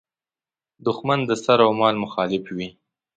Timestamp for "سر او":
1.43-1.71